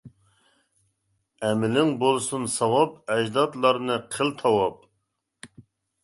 [1.49, 5.53] ئەمىلىڭ بولسۇن ساۋاب، ئەجدادلارنى قىل تاۋاپ.